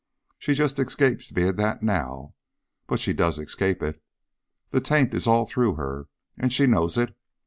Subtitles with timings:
[0.39, 2.33] She just escapes being that now,
[2.87, 4.01] but she does escape it.
[4.71, 6.07] The taint is all through her.
[6.39, 7.15] And she knows it.